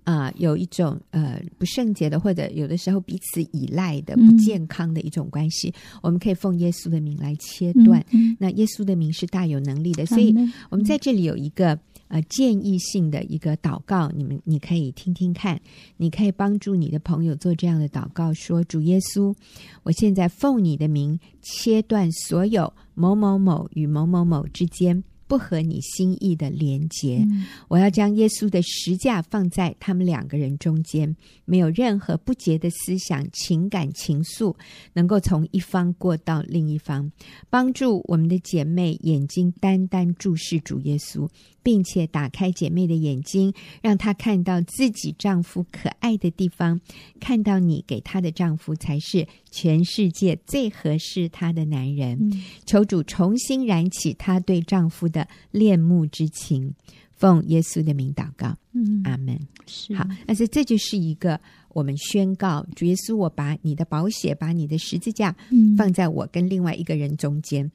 [0.04, 8.00] 啊、呃，有一种呃不圣洁的，或者有的时候彼此依赖的不健康的一种关系，嗯、我们可以奉耶稣的名来切断。
[8.12, 10.34] 嗯嗯、那耶稣的名是大有能力的，所以
[10.70, 11.78] 我们在这里有一个。
[12.08, 15.60] 呃，建议性的一个祷告，你们你可以听听看，
[15.98, 19.36] 你可以帮助你的朋友做这样的祷告，说：主耶稣，
[19.84, 25.04] 我现在奉你的名切断所有某某某与某某某之间。
[25.30, 34.56] 不合你心意的连结，嗯、我要将耶稣的十架放在他们两个人中间，没有任何不洁的思想、情感、情愫
[34.94, 37.12] 能够从一方过到另一方。
[37.50, 41.28] 帮助我们的姐妹眼睛单单注视主耶稣，
[41.68, 46.80] 并且打开姐妹的眼睛，让她看到自己丈夫可爱的地方，
[47.20, 52.18] 看到你给她的丈夫才是全世界最合适她的男人。
[52.22, 55.28] 嗯、求主重新燃起她对丈夫的。
[55.52, 56.74] 恋慕之情，
[57.12, 59.38] 奉耶稣的名祷告，嗯，阿门。
[59.66, 61.38] 是好，但是这就是一个
[61.70, 65.36] 我们宣告主耶稣，我把你的宝血，把你的十字架
[65.78, 67.72] 放在我跟另外一个人中间，嗯、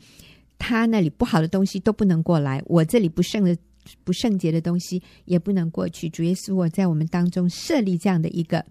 [0.59, 3.57] 他那里不好的东西都不能过来，我这里不剩的
[4.05, 6.09] 不圣洁的东西也不能过去。
[6.09, 8.65] 主耶稣，我在我们当中设立这样的一个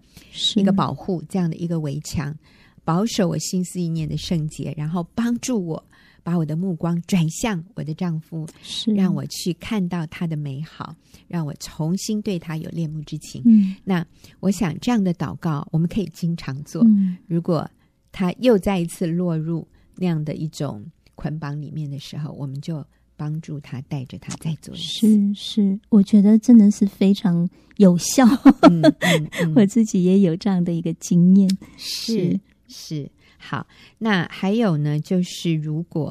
[0.56, 2.36] 一个保护，这样的一个围墙，
[2.84, 5.84] 保守我心思意念的圣洁，然后帮助我。
[6.24, 10.94] 把我的目光转向我的丈夫，是让我去看到他的美好，
[11.26, 13.42] 让我重新对他有恋慕之情。
[13.44, 14.06] 嗯，那
[14.38, 16.80] 我想这样的祷告我们可以经常做。
[16.84, 17.68] 嗯，如果
[18.12, 20.84] 他又再一次落入那样的一种
[21.16, 22.86] 捆绑里面的时候，我们就
[23.22, 25.06] 帮助他，带着他再做一次。
[25.06, 28.26] 是是，我觉得真的是非常有效。
[28.62, 31.48] 嗯嗯嗯、 我自己也有这样的一个经验。
[31.76, 33.08] 是是。
[33.38, 33.64] 好，
[33.98, 36.08] 那还有呢，就是如果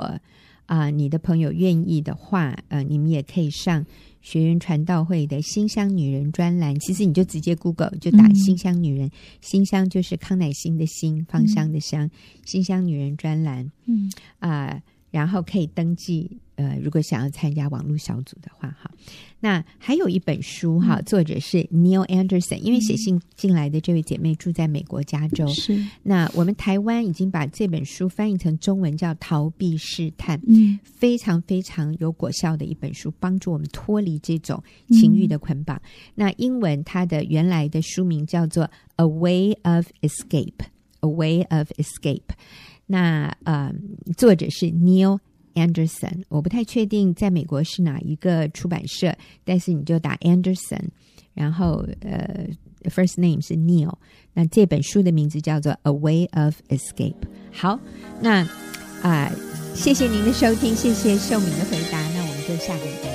[0.67, 3.85] 啊、呃，你的朋友愿意的话，呃，你们也可以上
[4.21, 6.79] 学员传道会的新香女人专栏。
[6.79, 12.09] 其实你就直接 Google 就打“新香女人”，馨、嗯、香就是康乃馨的馨，芳香的香，
[12.45, 13.69] 馨、嗯、香女人专栏。
[13.85, 14.09] 嗯
[14.39, 16.37] 啊、呃，然后可以登记。
[16.61, 18.91] 呃，如果想要参加网络小组的话，哈，
[19.39, 25.83] 那还有一本书哈，嗯、作者是 Neil Anderson，因为写信进来的这位姐妹住在美国加州，是。
[26.03, 35.75] 那我们台湾已经把这本书翻译成中文，叫《逃避试探》，嗯，非常非常有果效的一本书，帮助我们脱离这种情欲的捆绑。
[35.77, 35.81] 嗯、
[36.13, 38.65] 那英文它的原来的书名叫做
[38.97, 40.53] 《A Way of Escape》，
[40.99, 42.27] 《A Way of Escape》。
[42.85, 43.73] 那呃，
[44.15, 45.19] 作者是 Neil。
[45.55, 50.81] Anderson，我不太确定在美国是哪一个出版社，但是你就打 Anderson，
[51.33, 52.47] 然后呃
[52.83, 53.93] ，first name 是 Neil，
[54.33, 57.13] 那这本书的名字叫做《A Way of Escape》。
[57.51, 57.79] 好，
[58.21, 58.47] 那
[59.01, 59.31] 啊、
[59.73, 63.10] 谢谢您的收听，谢谢秀敏的回答，那我们就下个礼拜。